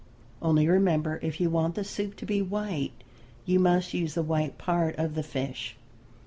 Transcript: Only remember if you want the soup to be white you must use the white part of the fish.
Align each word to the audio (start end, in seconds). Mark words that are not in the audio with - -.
Only 0.41 0.67
remember 0.67 1.19
if 1.21 1.39
you 1.39 1.51
want 1.51 1.75
the 1.75 1.83
soup 1.83 2.15
to 2.15 2.25
be 2.25 2.41
white 2.41 2.91
you 3.45 3.59
must 3.59 3.93
use 3.93 4.15
the 4.15 4.23
white 4.23 4.57
part 4.57 4.95
of 4.97 5.13
the 5.13 5.21
fish. 5.21 5.75